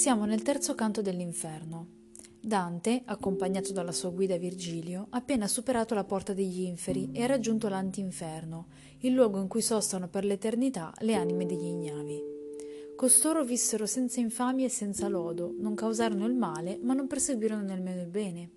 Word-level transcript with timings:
Siamo 0.00 0.24
nel 0.24 0.40
terzo 0.40 0.74
canto 0.74 1.02
dell'inferno. 1.02 1.88
Dante, 2.40 3.02
accompagnato 3.04 3.70
dalla 3.72 3.92
sua 3.92 4.08
guida 4.08 4.38
Virgilio, 4.38 5.08
ha 5.10 5.18
appena 5.18 5.46
superato 5.46 5.94
la 5.94 6.04
porta 6.04 6.32
degli 6.32 6.62
inferi 6.62 7.10
e 7.12 7.22
ha 7.22 7.26
raggiunto 7.26 7.68
l'antinferno, 7.68 8.68
il 9.00 9.12
luogo 9.12 9.38
in 9.42 9.46
cui 9.46 9.60
sostano 9.60 10.08
per 10.08 10.24
l'eternità 10.24 10.90
le 11.00 11.16
anime 11.16 11.44
degli 11.44 11.66
ignavi. 11.66 12.18
Costoro 12.96 13.44
vissero 13.44 13.84
senza 13.84 14.20
infamia 14.20 14.64
e 14.64 14.70
senza 14.70 15.06
lodo, 15.06 15.54
non 15.58 15.74
causarono 15.74 16.24
il 16.24 16.34
male, 16.34 16.78
ma 16.82 16.94
non 16.94 17.06
perseguirono 17.06 17.60
nemmeno 17.60 18.00
il 18.00 18.08
bene. 18.08 18.50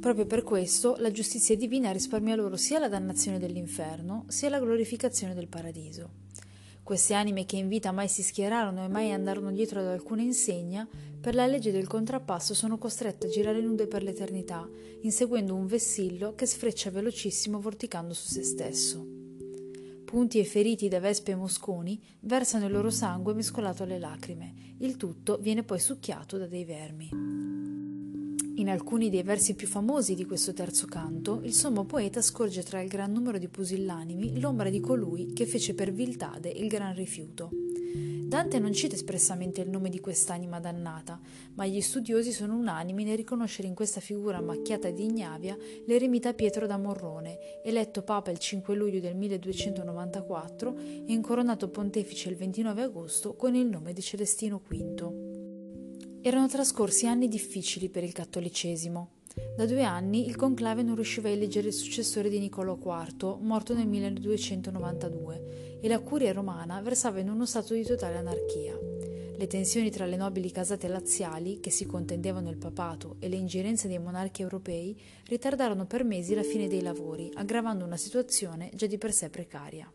Proprio 0.00 0.24
per 0.24 0.44
questo 0.44 0.96
la 0.96 1.10
giustizia 1.10 1.56
divina 1.56 1.92
risparmia 1.92 2.34
loro 2.36 2.56
sia 2.56 2.78
la 2.78 2.88
dannazione 2.88 3.38
dell'inferno, 3.38 4.24
sia 4.28 4.48
la 4.48 4.60
glorificazione 4.60 5.34
del 5.34 5.48
paradiso. 5.48 6.24
Queste 6.88 7.12
anime 7.12 7.44
che 7.44 7.58
in 7.58 7.68
vita 7.68 7.92
mai 7.92 8.08
si 8.08 8.22
schierarono 8.22 8.82
e 8.82 8.88
mai 8.88 9.12
andarono 9.12 9.52
dietro 9.52 9.80
ad 9.80 9.88
alcuna 9.88 10.22
insegna, 10.22 10.88
per 11.20 11.34
la 11.34 11.46
legge 11.46 11.70
del 11.70 11.86
contrappasso 11.86 12.54
sono 12.54 12.78
costrette 12.78 13.26
a 13.26 13.28
girare 13.28 13.60
nude 13.60 13.86
per 13.86 14.02
l'eternità, 14.02 14.66
inseguendo 15.02 15.54
un 15.54 15.66
vessillo 15.66 16.34
che 16.34 16.46
sfreccia 16.46 16.88
velocissimo 16.90 17.60
vorticando 17.60 18.14
su 18.14 18.28
se 18.28 18.42
stesso. 18.42 19.06
Punti 20.02 20.38
e 20.38 20.44
feriti 20.46 20.88
da 20.88 20.98
vespe 20.98 21.32
e 21.32 21.36
mosconi 21.36 22.02
versano 22.20 22.64
il 22.64 22.72
loro 22.72 22.88
sangue 22.88 23.34
mescolato 23.34 23.82
alle 23.82 23.98
lacrime, 23.98 24.54
il 24.78 24.96
tutto 24.96 25.36
viene 25.36 25.64
poi 25.64 25.80
succhiato 25.80 26.38
da 26.38 26.46
dei 26.46 26.64
vermi. 26.64 27.47
In 28.58 28.68
alcuni 28.68 29.08
dei 29.08 29.22
versi 29.22 29.54
più 29.54 29.68
famosi 29.68 30.16
di 30.16 30.24
questo 30.24 30.52
terzo 30.52 30.86
canto, 30.86 31.42
il 31.44 31.52
sommo 31.52 31.84
poeta 31.84 32.20
scorge 32.20 32.64
tra 32.64 32.80
il 32.80 32.88
gran 32.88 33.12
numero 33.12 33.38
di 33.38 33.46
pusillanimi 33.46 34.40
l'ombra 34.40 34.68
di 34.68 34.80
colui 34.80 35.32
che 35.32 35.46
fece 35.46 35.74
per 35.74 35.92
viltade 35.92 36.48
il 36.48 36.66
gran 36.66 36.92
rifiuto. 36.92 37.50
Dante 38.26 38.58
non 38.58 38.72
cita 38.72 38.96
espressamente 38.96 39.60
il 39.60 39.70
nome 39.70 39.90
di 39.90 40.00
quest'anima 40.00 40.58
dannata, 40.58 41.20
ma 41.54 41.66
gli 41.66 41.80
studiosi 41.80 42.32
sono 42.32 42.56
unanimi 42.56 43.04
nel 43.04 43.16
riconoscere 43.16 43.68
in 43.68 43.74
questa 43.74 44.00
figura 44.00 44.40
macchiata 44.40 44.90
di 44.90 45.04
ignavia 45.04 45.56
l'eremita 45.86 46.34
Pietro 46.34 46.66
da 46.66 46.78
Morrone, 46.78 47.62
eletto 47.62 48.02
papa 48.02 48.32
il 48.32 48.38
5 48.38 48.74
luglio 48.74 48.98
del 48.98 49.14
1294 49.14 50.76
e 50.76 51.04
incoronato 51.06 51.68
pontefice 51.68 52.28
il 52.28 52.36
29 52.36 52.82
agosto 52.82 53.36
con 53.36 53.54
il 53.54 53.66
nome 53.66 53.92
di 53.92 54.02
Celestino 54.02 54.60
V. 54.66 55.27
Erano 56.28 56.46
trascorsi 56.46 57.06
anni 57.06 57.26
difficili 57.26 57.88
per 57.88 58.04
il 58.04 58.12
cattolicesimo. 58.12 59.12
Da 59.56 59.64
due 59.64 59.82
anni 59.82 60.26
il 60.26 60.36
conclave 60.36 60.82
non 60.82 60.94
riusciva 60.94 61.30
a 61.30 61.32
eleggere 61.32 61.68
il 61.68 61.72
successore 61.72 62.28
di 62.28 62.38
Niccolò 62.38 62.76
IV, 62.76 63.38
morto 63.40 63.72
nel 63.72 63.86
1292, 63.86 65.78
e 65.80 65.88
la 65.88 66.00
curia 66.00 66.34
romana 66.34 66.82
versava 66.82 67.20
in 67.20 67.30
uno 67.30 67.46
stato 67.46 67.72
di 67.72 67.82
totale 67.82 68.18
anarchia. 68.18 68.78
Le 69.38 69.46
tensioni 69.46 69.90
tra 69.90 70.04
le 70.04 70.16
nobili 70.16 70.50
casate 70.50 70.86
laziali, 70.86 71.60
che 71.60 71.70
si 71.70 71.86
contendevano 71.86 72.50
il 72.50 72.58
papato, 72.58 73.16
e 73.20 73.28
le 73.30 73.36
ingerenze 73.36 73.88
dei 73.88 73.98
monarchi 73.98 74.42
europei 74.42 74.94
ritardarono 75.28 75.86
per 75.86 76.04
mesi 76.04 76.34
la 76.34 76.42
fine 76.42 76.68
dei 76.68 76.82
lavori, 76.82 77.30
aggravando 77.36 77.86
una 77.86 77.96
situazione 77.96 78.68
già 78.74 78.84
di 78.84 78.98
per 78.98 79.14
sé 79.14 79.30
precaria. 79.30 79.90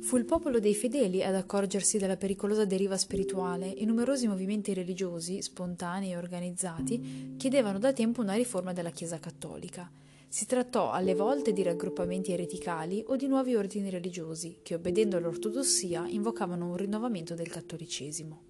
Fu 0.00 0.16
il 0.16 0.24
popolo 0.24 0.58
dei 0.60 0.74
fedeli 0.74 1.22
ad 1.22 1.34
accorgersi 1.34 1.98
della 1.98 2.16
pericolosa 2.16 2.64
deriva 2.64 2.96
spirituale 2.96 3.74
e 3.74 3.84
numerosi 3.84 4.26
movimenti 4.26 4.72
religiosi, 4.72 5.42
spontanei 5.42 6.12
e 6.12 6.16
organizzati, 6.16 7.34
chiedevano 7.36 7.78
da 7.78 7.92
tempo 7.92 8.20
una 8.20 8.34
riforma 8.34 8.72
della 8.72 8.90
Chiesa 8.90 9.18
cattolica. 9.18 9.90
Si 10.26 10.46
trattò 10.46 10.90
alle 10.90 11.14
volte 11.14 11.52
di 11.52 11.62
raggruppamenti 11.62 12.32
ereticali 12.32 13.04
o 13.08 13.16
di 13.16 13.26
nuovi 13.26 13.54
ordini 13.54 13.90
religiosi 13.90 14.60
che, 14.62 14.74
obbedendo 14.74 15.16
all'ortodossia, 15.16 16.06
invocavano 16.08 16.70
un 16.70 16.76
rinnovamento 16.76 17.34
del 17.34 17.48
cattolicesimo. 17.48 18.42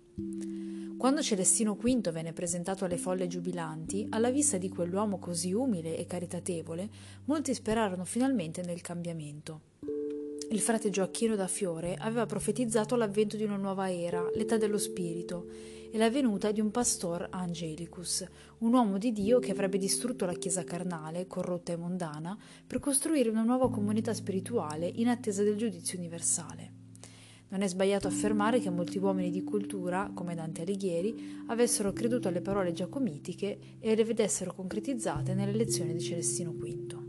Quando 0.97 1.23
Celestino 1.23 1.75
V 1.75 2.11
venne 2.11 2.35
presentato 2.35 2.85
alle 2.85 2.99
folle 2.99 3.27
giubilanti, 3.27 4.07
alla 4.11 4.31
vista 4.31 4.59
di 4.59 4.69
quell'uomo 4.69 5.19
così 5.19 5.53
umile 5.53 5.97
e 5.97 6.05
caritatevole, 6.05 6.89
molti 7.25 7.55
sperarono 7.55 8.05
finalmente 8.05 8.63
nel 8.63 8.83
cambiamento. 8.83 9.63
Il 10.53 10.59
frate 10.59 10.91
Gioacchino 10.91 11.37
da 11.37 11.47
Fiore 11.47 11.95
aveva 11.95 12.27
profetizzato 12.27 12.97
l'avvento 12.97 13.37
di 13.37 13.45
una 13.45 13.57
nuova 13.57 13.89
era, 13.89 14.29
l'età 14.35 14.57
dello 14.57 14.79
spirito, 14.79 15.47
e 15.93 15.97
la 15.97 16.11
venuta 16.11 16.51
di 16.51 16.61
un 16.61 16.73
pastor 16.73 17.29
angelicus, 17.31 18.27
un 18.59 18.73
uomo 18.73 18.99
di 18.99 19.13
Dio 19.13 19.39
che 19.39 19.53
avrebbe 19.53 19.79
distrutto 19.79 20.27
la 20.27 20.33
Chiesa 20.33 20.65
carnale, 20.65 21.29
corrotta 21.29 21.71
e 21.71 21.77
mondana, 21.77 22.37
per 22.67 22.81
costruire 22.81 23.31
una 23.31 23.45
nuova 23.45 23.71
comunità 23.71 24.13
spirituale 24.13 24.91
in 24.93 25.07
attesa 25.07 25.45
del 25.45 25.55
giudizio 25.55 25.99
universale. 25.99 26.73
Non 27.51 27.63
è 27.63 27.69
sbagliato 27.69 28.09
affermare 28.09 28.59
che 28.59 28.71
molti 28.71 28.99
uomini 28.99 29.31
di 29.31 29.45
cultura, 29.45 30.11
come 30.13 30.35
Dante 30.35 30.63
Alighieri, 30.63 31.45
avessero 31.47 31.93
creduto 31.93 32.27
alle 32.27 32.41
parole 32.41 32.73
giacomitiche 32.73 33.77
e 33.79 33.95
le 33.95 34.05
vedessero 34.05 34.53
concretizzate 34.53 35.33
nelle 35.33 35.53
lezioni 35.53 35.93
di 35.93 36.01
Celestino 36.01 36.51
V. 36.51 37.00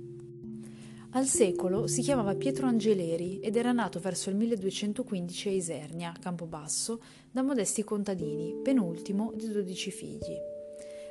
Al 1.13 1.25
secolo 1.25 1.87
si 1.87 2.01
chiamava 2.01 2.35
Pietro 2.35 2.67
Angeleri 2.67 3.41
ed 3.41 3.57
era 3.57 3.73
nato 3.73 3.99
verso 3.99 4.29
il 4.29 4.37
1215 4.37 5.49
a 5.49 5.51
Isernia, 5.51 6.13
Campobasso, 6.17 7.01
da 7.29 7.41
modesti 7.41 7.83
contadini, 7.83 8.55
penultimo 8.63 9.33
di 9.35 9.51
dodici 9.51 9.91
figli. 9.91 10.37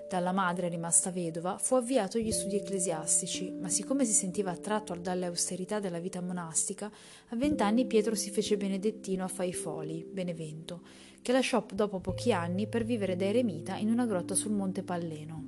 Dalla 0.09 0.33
madre 0.33 0.71
rimasta 0.71 1.11
vedova 1.11 1.59
fu 1.59 1.75
avviato 1.75 2.17
agli 2.17 2.33
studi 2.33 2.57
ecclesiastici, 2.57 3.53
ma 3.53 3.69
siccome 3.69 4.07
si 4.07 4.15
sentiva 4.15 4.51
attratto 4.51 4.95
dalle 4.95 5.27
austerità 5.27 5.81
della 5.81 6.01
vita 6.01 6.23
monastica, 6.23 6.91
a 7.29 7.37
vent'anni 7.37 7.87
Pietro 7.87 8.15
si 8.15 8.31
fece 8.31 8.57
benedettino 8.57 9.25
a 9.25 9.29
Faifoli, 9.29 10.09
Benevento, 10.11 10.81
che 11.21 11.33
lasciò 11.33 11.63
dopo 11.75 12.01
pochi 12.01 12.33
anni 12.33 12.67
per 12.67 12.85
vivere 12.85 13.17
da 13.17 13.27
eremita 13.27 13.77
in 13.77 13.91
una 13.91 14.07
grotta 14.07 14.35
sul 14.35 14.53
monte 14.53 14.83
Palleno. 14.83 15.45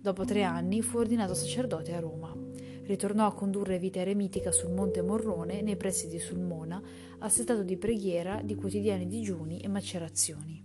Dopo 0.00 0.24
tre 0.24 0.42
anni 0.42 0.82
fu 0.82 0.98
ordinato 0.98 1.34
sacerdote 1.34 1.94
a 1.94 2.00
Roma. 2.00 2.47
Ritornò 2.88 3.26
a 3.26 3.34
condurre 3.34 3.78
vita 3.78 3.98
eremitica 3.98 4.50
sul 4.50 4.70
Monte 4.70 5.02
Morrone, 5.02 5.60
nei 5.60 5.76
pressi 5.76 6.08
di 6.08 6.18
Sulmona, 6.18 6.80
assetato 7.18 7.62
di 7.62 7.76
preghiera, 7.76 8.40
di 8.42 8.54
quotidiani 8.54 9.06
digiuni 9.06 9.60
e 9.60 9.68
macerazioni. 9.68 10.64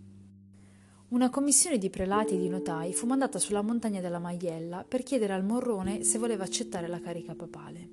Una 1.09 1.29
commissione 1.29 1.77
di 1.77 1.89
prelati 1.89 2.35
e 2.35 2.37
di 2.37 2.47
notai 2.47 2.93
fu 2.93 3.07
mandata 3.07 3.39
sulla 3.39 3.61
montagna 3.61 3.99
della 3.99 4.19
Maiella 4.19 4.85
per 4.87 5.03
chiedere 5.03 5.33
al 5.33 5.43
Morrone 5.43 6.05
se 6.05 6.17
voleva 6.17 6.45
accettare 6.45 6.87
la 6.87 7.01
carica 7.01 7.35
papale. 7.35 7.89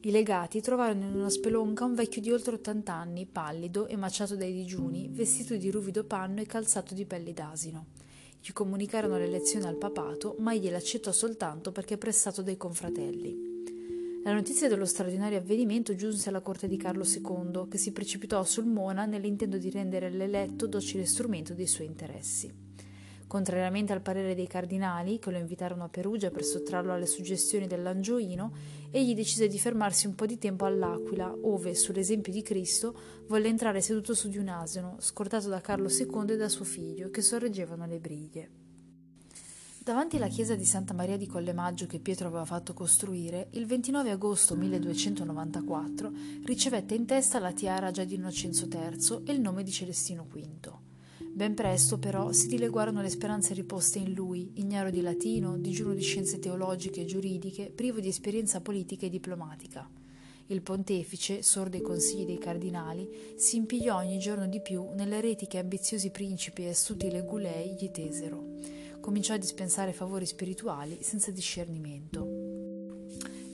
I 0.00 0.10
legati 0.10 0.62
trovarono 0.62 1.04
in 1.04 1.14
una 1.14 1.28
spelonca 1.28 1.84
un 1.84 1.94
vecchio 1.94 2.22
di 2.22 2.32
oltre 2.32 2.54
80 2.54 2.90
anni, 2.90 3.26
pallido 3.26 3.88
e 3.88 3.96
maciato 3.96 4.36
dai 4.36 4.54
digiuni, 4.54 5.10
vestito 5.12 5.54
di 5.56 5.70
ruvido 5.70 6.04
panno 6.04 6.40
e 6.40 6.46
calzato 6.46 6.94
di 6.94 7.04
pelli 7.04 7.34
d'asino. 7.34 7.88
Gli 8.40 8.54
comunicarono 8.54 9.18
l'elezione 9.18 9.68
al 9.68 9.76
papato, 9.76 10.36
ma 10.38 10.54
egli 10.54 10.70
l'accettò 10.70 11.12
soltanto 11.12 11.72
perché 11.72 11.98
prestato 11.98 12.40
dai 12.40 12.56
confratelli. 12.56 13.49
La 14.22 14.34
notizia 14.34 14.68
dello 14.68 14.84
straordinario 14.84 15.38
avvenimento 15.38 15.94
giunse 15.94 16.28
alla 16.28 16.42
corte 16.42 16.68
di 16.68 16.76
Carlo 16.76 17.04
II, 17.04 17.68
che 17.70 17.78
si 17.78 17.90
precipitò 17.90 18.44
sul 18.44 18.66
Mona 18.66 19.06
nell'intento 19.06 19.56
di 19.56 19.70
rendere 19.70 20.10
l'eletto 20.10 20.66
docile 20.66 21.06
strumento 21.06 21.54
dei 21.54 21.66
suoi 21.66 21.86
interessi. 21.86 22.52
Contrariamente 23.26 23.94
al 23.94 24.02
parere 24.02 24.34
dei 24.34 24.46
cardinali, 24.46 25.18
che 25.18 25.30
lo 25.30 25.38
invitarono 25.38 25.84
a 25.84 25.88
Perugia 25.88 26.30
per 26.30 26.44
sottrarlo 26.44 26.92
alle 26.92 27.06
suggestioni 27.06 27.66
dell'Angioino, 27.66 28.52
egli 28.90 29.14
decise 29.14 29.48
di 29.48 29.58
fermarsi 29.58 30.06
un 30.06 30.14
po' 30.14 30.26
di 30.26 30.36
tempo 30.36 30.66
all'Aquila, 30.66 31.34
ove, 31.40 31.74
sull'esempio 31.74 32.30
di 32.30 32.42
Cristo, 32.42 32.94
volle 33.26 33.48
entrare 33.48 33.80
seduto 33.80 34.12
su 34.12 34.28
di 34.28 34.36
un 34.36 34.48
asino, 34.48 34.96
scortato 34.98 35.48
da 35.48 35.62
Carlo 35.62 35.88
II 35.88 36.34
e 36.34 36.36
da 36.36 36.50
suo 36.50 36.66
figlio, 36.66 37.08
che 37.08 37.22
sorreggevano 37.22 37.86
le 37.86 38.00
briglie. 38.00 38.59
Davanti 39.82 40.16
alla 40.16 40.28
chiesa 40.28 40.56
di 40.56 40.66
Santa 40.66 40.92
Maria 40.92 41.16
di 41.16 41.26
Collemaggio 41.26 41.86
che 41.86 42.00
Pietro 42.00 42.28
aveva 42.28 42.44
fatto 42.44 42.74
costruire, 42.74 43.48
il 43.52 43.64
29 43.64 44.10
agosto 44.10 44.54
1294 44.54 46.12
ricevette 46.44 46.94
in 46.94 47.06
testa 47.06 47.38
la 47.38 47.52
tiara 47.52 47.90
già 47.90 48.04
di 48.04 48.16
Innocenzo 48.16 48.68
III 48.70 49.22
e 49.24 49.32
il 49.32 49.40
nome 49.40 49.62
di 49.62 49.70
Celestino 49.72 50.26
V. 50.30 50.70
Ben 51.32 51.54
presto, 51.54 51.98
però, 51.98 52.30
si 52.30 52.48
dileguarono 52.48 53.00
le 53.00 53.08
speranze 53.08 53.54
riposte 53.54 53.98
in 53.98 54.12
lui, 54.12 54.50
ignaro 54.56 54.90
di 54.90 55.00
latino, 55.00 55.56
digiuno 55.56 55.94
di 55.94 56.02
scienze 56.02 56.38
teologiche 56.38 57.00
e 57.00 57.06
giuridiche, 57.06 57.72
privo 57.74 58.00
di 58.00 58.08
esperienza 58.08 58.60
politica 58.60 59.06
e 59.06 59.10
diplomatica. 59.10 59.88
Il 60.48 60.60
pontefice, 60.60 61.42
sordo 61.42 61.78
ai 61.78 61.82
consigli 61.82 62.26
dei 62.26 62.38
cardinali, 62.38 63.08
si 63.34 63.56
impigliò 63.56 63.96
ogni 63.96 64.18
giorno 64.18 64.46
di 64.46 64.60
più 64.60 64.90
nelle 64.92 65.22
reti 65.22 65.46
che 65.46 65.56
ambiziosi 65.56 66.10
principi 66.10 66.64
e 66.64 66.68
astuti 66.68 67.10
legulei 67.10 67.76
gli 67.80 67.90
tesero 67.90 68.79
cominciò 69.00 69.34
a 69.34 69.38
dispensare 69.38 69.92
favori 69.92 70.26
spirituali 70.26 70.98
senza 71.00 71.30
discernimento. 71.30 72.50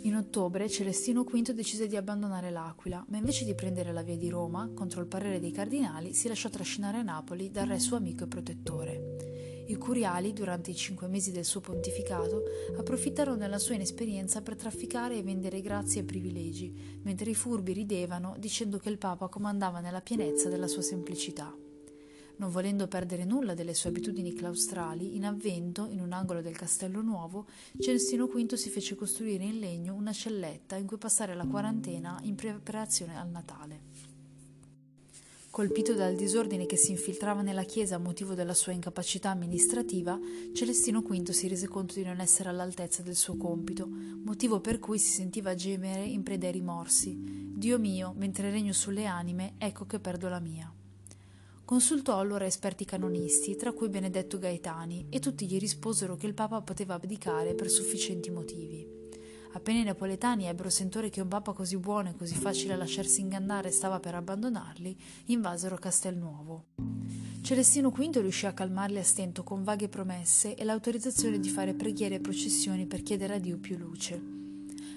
In 0.03 0.15
ottobre 0.15 0.69
Celestino 0.69 1.25
V 1.25 1.51
decise 1.53 1.89
di 1.89 1.97
abbandonare 1.97 2.51
l'Aquila, 2.51 3.05
ma 3.09 3.17
invece 3.17 3.45
di 3.45 3.57
prendere 3.57 3.93
la 3.93 4.03
via 4.03 4.17
di 4.17 4.29
Roma, 4.29 4.71
contro 4.73 5.01
il 5.01 5.09
parere 5.09 5.41
dei 5.41 5.51
cardinali, 5.51 6.15
si 6.15 6.29
lasciò 6.29 6.49
trascinare 6.49 6.99
a 6.99 7.03
Napoli 7.03 7.51
dal 7.51 7.67
re 7.67 7.81
suo 7.81 7.97
amico 7.97 8.23
e 8.23 8.29
protettore. 8.29 9.65
I 9.67 9.75
curiali, 9.75 10.33
durante 10.33 10.71
i 10.71 10.77
cinque 10.77 11.09
mesi 11.09 11.33
del 11.33 11.45
suo 11.45 11.61
pontificato, 11.61 12.45
approfittarono 12.79 13.37
della 13.37 13.59
sua 13.59 13.75
inesperienza 13.75 14.43
per 14.43 14.55
trafficare 14.55 15.17
e 15.17 15.25
vendere 15.25 15.61
grazie 15.61 16.03
e 16.03 16.05
privilegi, 16.05 17.01
mentre 17.03 17.31
i 17.31 17.35
furbi 17.35 17.73
ridevano 17.73 18.37
dicendo 18.39 18.79
che 18.79 18.91
il 18.91 18.99
Papa 18.99 19.27
comandava 19.27 19.81
nella 19.81 20.03
pienezza 20.03 20.49
della 20.49 20.69
sua 20.69 20.83
semplicità. 20.83 21.53
Non 22.39 22.51
volendo 22.51 22.87
perdere 22.87 23.25
nulla 23.25 23.55
delle 23.55 23.73
sue 23.73 23.89
abitudini 23.89 24.35
claustrali, 24.35 25.17
in 25.17 25.25
avvento, 25.25 25.87
in 25.87 26.01
un 26.01 26.13
angolo 26.13 26.43
del 26.43 26.55
castello 26.55 27.01
nuovo, 27.01 27.47
Celestino 27.79 28.27
V 28.27 28.55
si 28.55 28.69
fece 28.69 28.95
costruire 28.95 29.45
in 29.45 29.59
legno 29.59 29.95
una 29.95 30.13
celletta 30.13 30.77
in 30.77 30.87
cui 30.87 30.99
passare 30.99 31.35
la 31.35 31.47
quarantena 31.47 32.19
in 32.23 32.35
preparazione 32.35 33.19
al 33.19 33.31
Natale. 33.31 33.81
Colpito 35.57 35.95
dal 35.95 36.15
disordine 36.15 36.67
che 36.67 36.77
si 36.77 36.91
infiltrava 36.91 37.41
nella 37.41 37.63
chiesa 37.63 37.95
a 37.95 37.99
motivo 37.99 38.35
della 38.35 38.53
sua 38.53 38.73
incapacità 38.73 39.31
amministrativa, 39.31 40.19
Celestino 40.53 41.01
V 41.01 41.31
si 41.31 41.49
rese 41.49 41.67
conto 41.67 41.95
di 41.95 42.05
non 42.05 42.21
essere 42.21 42.51
all'altezza 42.51 43.01
del 43.01 43.17
suo 43.17 43.39
compito, 43.39 43.89
motivo 43.89 44.61
per 44.61 44.79
cui 44.79 44.99
si 44.99 45.13
sentiva 45.13 45.55
gemere 45.55 46.05
in 46.05 46.23
preda 46.23 46.45
ai 46.49 46.53
rimorsi. 46.53 47.17
Dio 47.57 47.79
mio, 47.79 48.13
mentre 48.19 48.51
regno 48.51 48.75
sulle 48.75 49.07
anime, 49.07 49.55
ecco 49.57 49.87
che 49.87 49.99
perdo 49.99 50.29
la 50.29 50.41
mia. 50.41 50.71
Consultò 51.67 52.21
allora 52.21 52.47
esperti 52.47 52.85
canonisti, 52.85 53.57
tra 53.57 53.73
cui 53.73 53.89
Benedetto 53.89 54.39
Gaetani, 54.39 55.07
e 55.11 55.19
tutti 55.19 55.47
gli 55.47 55.59
risposero 55.59 56.15
che 56.15 56.29
il 56.29 56.33
Papa 56.33 56.61
poteva 56.61 56.95
abdicare 56.95 57.57
per 57.57 57.69
sufficienti 57.69 58.31
motivi. 58.31 58.87
Appena 59.51 59.81
i 59.81 59.85
napoletani 59.85 60.47
ebbero 60.47 60.71
sentore 60.71 61.11
che 61.11 61.21
un 61.21 61.27
papa 61.27 61.53
così 61.53 61.77
buono 61.77 62.11
e 62.11 62.15
così 62.15 62.37
facile 62.37 62.75
a 62.75 62.77
lasciarsi 62.77 63.21
ingannare 63.21 63.73
stava 63.73 63.99
per 63.99 64.15
abbandonarli, 64.15 64.97
invasero 65.27 65.77
Castelnuovo. 65.77 66.67
Celestino 67.41 67.91
V 67.91 68.11
riuscì 68.13 68.47
a 68.47 68.53
calmarli 68.53 68.99
a 68.99 69.05
stento 69.05 69.43
con 69.43 69.65
vaghe 69.65 69.89
promesse 69.89 70.55
e 70.55 70.63
l'autorizzazione 70.63 71.41
di 71.41 71.49
fare 71.49 71.75
preghiere 71.75 72.17
e 72.17 72.21
processioni 72.21 72.87
per 72.87 73.03
chiedere 73.03 73.35
a 73.35 73.39
Dio 73.39 73.59
più 73.59 73.77
luce. 73.77 74.36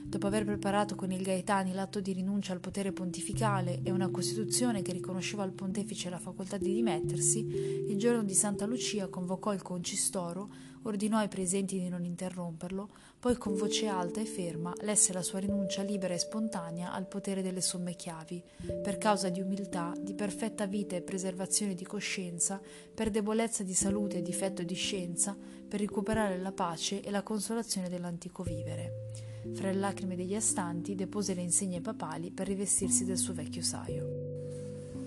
Dopo 0.10 0.26
aver 0.26 0.44
preparato 0.44 0.96
con 0.96 1.12
il 1.12 1.22
Gaetani 1.22 1.72
l'atto 1.72 2.00
di 2.00 2.14
rinuncia 2.14 2.52
al 2.52 2.60
potere 2.60 2.92
pontificale 2.92 3.82
e 3.84 3.92
una 3.92 4.10
Costituzione 4.10 4.82
che 4.82 4.92
riconosceva 4.92 5.44
al 5.44 5.52
pontefice 5.52 6.10
la 6.10 6.18
facoltà 6.18 6.58
di 6.58 6.74
dimettersi, 6.74 7.46
il 7.88 7.96
giorno 7.96 8.24
di 8.24 8.34
Santa 8.34 8.66
Lucia 8.66 9.08
convocò 9.08 9.54
il 9.54 9.62
concistoro, 9.62 10.50
ordinò 10.82 11.18
ai 11.18 11.28
presenti 11.28 11.78
di 11.78 11.90
non 11.90 12.06
interromperlo, 12.06 12.90
poi 13.20 13.38
con 13.38 13.54
voce 13.56 13.86
alta 13.86 14.20
e 14.20 14.26
ferma 14.26 14.74
lesse 14.82 15.14
la 15.14 15.22
sua 15.22 15.38
rinuncia 15.38 15.84
libera 15.84 16.16
e 16.16 16.18
spontanea 16.18 16.92
al 16.92 17.08
potere 17.08 17.44
delle 17.44 17.62
somme 17.62 17.94
chiavi, 17.94 18.44
per 18.82 18.98
causa 18.98 19.30
di 19.30 19.42
umiltà, 19.42 19.94
di 19.96 20.16
perfetta 20.16 20.66
vita 20.66 20.96
e 20.96 21.04
preservazione 21.04 21.76
di 21.76 21.86
coscienza, 21.86 22.60
per 22.96 23.12
debolezza 23.12 23.62
di 23.62 23.76
salute 23.76 24.18
e 24.18 24.22
difetto 24.24 24.64
di 24.64 24.74
scienza, 24.74 25.38
per 25.68 25.80
recuperare 25.80 26.40
la 26.40 26.52
pace 26.52 27.04
e 27.04 27.12
la 27.12 27.22
consolazione 27.22 27.90
dell'antico 27.90 28.42
vivere 28.42 29.29
fra 29.54 29.72
le 29.72 29.78
lacrime 29.78 30.16
degli 30.16 30.36
astanti, 30.36 30.96
depose 30.96 31.34
le 31.34 31.42
insegne 31.42 31.81
papali 31.81 32.31
per 32.31 32.48
rivestirsi 32.48 33.06
del 33.06 33.18
suo 33.18 33.34
vecchio 33.34 33.62
saio. 33.62 34.30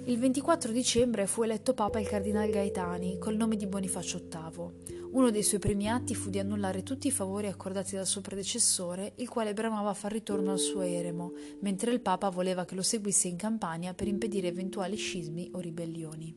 Il 0.05 0.19
24 0.19 0.73
dicembre 0.73 1.29
fu 1.29 1.43
eletto 1.45 1.75
papa 1.75 2.01
il 2.01 2.09
cardinal 2.09 2.51
Gaetani 2.51 3.19
col 3.19 3.37
nome 3.37 3.55
di 3.55 3.69
Bonifacio 3.69 4.21
VIII. 4.29 5.11
Uno 5.13 5.31
dei 5.31 5.45
suoi 5.45 5.61
primi 5.61 5.89
atti 5.89 6.17
fu 6.17 6.29
di 6.29 6.41
annullare 6.41 6.83
tutti 6.83 7.07
i 7.07 7.13
favori 7.13 7.47
accordati 7.47 7.95
dal 7.95 8.07
suo 8.07 8.21
predecessore, 8.21 9.13
il 9.17 9.29
quale 9.29 9.55
bramava 9.55 9.95
far 9.95 10.11
ritorno 10.11 10.51
al 10.51 10.59
suo 10.59 10.81
eremo, 10.81 11.35
mentre 11.61 11.93
il 11.93 12.01
papa 12.01 12.31
voleva 12.31 12.65
che 12.65 12.75
lo 12.75 12.83
seguisse 12.83 13.29
in 13.29 13.37
campagna 13.37 13.95
per 13.95 14.09
impedire 14.09 14.49
eventuali 14.49 14.97
scismi 14.97 15.51
o 15.53 15.61
ribellioni. 15.61 16.35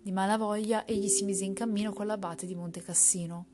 Di 0.00 0.12
malavoglia 0.12 0.86
egli 0.86 1.08
si 1.08 1.24
mise 1.24 1.44
in 1.44 1.54
cammino 1.54 1.92
con 1.92 2.06
l'abate 2.06 2.46
di 2.46 2.54
Monte 2.54 2.82
Cassino. 2.82 3.46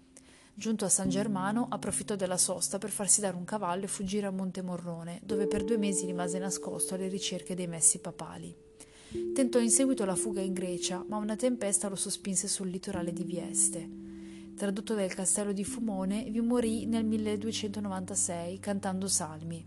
Giunto 0.59 0.85
a 0.85 0.89
San 0.89 1.09
Germano, 1.09 1.69
approfittò 1.71 2.17
della 2.17 2.37
sosta 2.37 2.79
per 2.79 2.91
farsi 2.91 3.21
dare 3.21 3.37
un 3.37 3.45
cavallo 3.45 3.85
e 3.85 3.87
fuggire 3.87 4.27
a 4.27 4.33
Monte 4.33 4.61
Morrone, 4.61 5.21
dove 5.23 5.47
per 5.47 5.63
due 5.63 5.79
mesi 5.79 6.05
rimase 6.05 6.41
nascosto 6.41 6.97
alle 6.97 7.07
ricerche 7.07 7.55
dei 7.55 7.69
messi 7.69 8.01
papali. 8.01 8.53
Tentò 9.33 9.61
in 9.61 9.71
seguito 9.71 10.05
la 10.05 10.17
fuga 10.17 10.41
in 10.41 10.53
Grecia, 10.53 11.05
ma 11.07 11.17
una 11.19 11.37
tempesta 11.37 11.89
lo 11.89 11.95
sospinse 11.95 12.49
sul 12.49 12.71
litorale 12.71 13.13
di 13.13 13.23
Vieste. 13.23 13.89
Tradotto 14.57 14.97
dal 14.97 15.15
castello 15.15 15.53
di 15.53 15.63
Fumone, 15.63 16.25
vi 16.25 16.41
morì 16.41 16.87
nel 16.87 17.05
1296 17.05 18.59
cantando 18.59 19.07
salmi. 19.07 19.65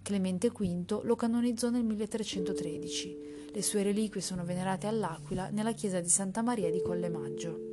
Clemente 0.00 0.48
V 0.48 1.00
lo 1.02 1.14
canonizzò 1.14 1.68
nel 1.68 1.84
1313. 1.84 3.50
Le 3.52 3.62
sue 3.62 3.82
reliquie 3.82 4.22
sono 4.22 4.46
venerate 4.46 4.86
all'Aquila 4.86 5.50
nella 5.50 5.72
chiesa 5.72 6.00
di 6.00 6.08
Santa 6.08 6.40
Maria 6.40 6.70
di 6.70 6.80
Colle 6.80 7.10
Maggio. 7.10 7.71